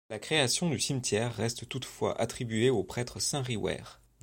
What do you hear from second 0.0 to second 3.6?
La création du cimetière reste toutefois attribuée au prêtre saint